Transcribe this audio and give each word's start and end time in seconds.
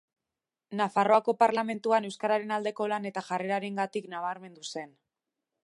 Nafarroako 0.79 1.35
Parlamentuan, 1.41 2.07
euskararen 2.09 2.55
aldeko 2.57 2.89
lan 2.93 3.07
eta 3.13 3.23
jarrerarengatik 3.29 4.09
nabarmendu 4.15 4.67
zen. 4.73 4.91